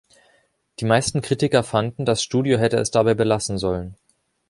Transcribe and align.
Die 0.79 0.85
meisten 0.85 1.21
Kritiker 1.21 1.61
fanden, 1.61 2.05
das 2.05 2.23
Studio 2.23 2.57
hätte 2.57 2.77
es 2.77 2.89
dabei 2.89 3.13
belassen 3.13 3.59
sollen. 3.59 3.95